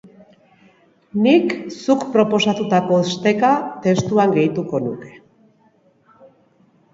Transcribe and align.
Nik 1.25 1.51
zuk 1.81 2.05
proposatutako 2.15 2.97
esteka 3.09 3.51
testuan 3.85 4.35
gehituko 4.39 4.83
nuke. 4.87 5.13